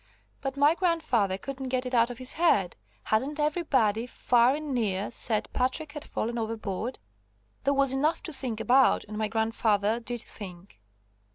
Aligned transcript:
But 0.41 0.57
my 0.57 0.73
grandfather 0.73 1.37
couldn't 1.37 1.67
get 1.69 1.85
it 1.85 1.93
out 1.93 2.09
of 2.09 2.17
his 2.17 2.33
head, 2.33 2.75
hadn't 3.03 3.39
everybody, 3.39 4.07
far 4.07 4.55
and 4.55 4.73
near, 4.73 5.11
said 5.11 5.47
Patrick 5.53 5.91
had 5.91 6.03
fallen 6.05 6.39
overboard. 6.39 6.97
There 7.65 7.75
was 7.75 7.93
enough 7.93 8.23
to 8.23 8.33
think 8.33 8.59
about, 8.59 9.03
and 9.03 9.15
my 9.15 9.27
grandfather 9.27 9.99
did 9.99 10.21
think. 10.21 10.79